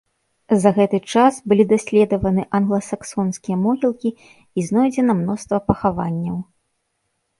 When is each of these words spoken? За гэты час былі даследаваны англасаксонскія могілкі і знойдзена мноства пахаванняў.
За 0.61 0.69
гэты 0.77 0.99
час 1.13 1.33
былі 1.51 1.65
даследаваны 1.73 2.45
англасаксонскія 2.59 3.55
могілкі 3.67 4.09
і 4.15 4.59
знойдзена 4.71 5.13
мноства 5.21 5.57
пахаванняў. 5.69 6.37